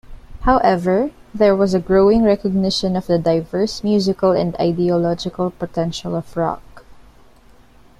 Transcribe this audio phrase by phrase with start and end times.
[0.41, 6.83] However, there was growing recognition of the diverse musical and ideological potential of rock.